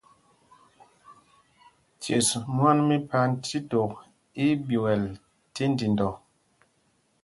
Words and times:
Ces 2.01 2.29
mwân 2.55 2.79
mí 2.87 2.95
Panjtítok 3.09 3.91
í 4.45 4.45
í 4.45 4.47
ɓyɛl 4.65 5.03
tí 5.53 5.63
ndindɔ. 5.71 6.09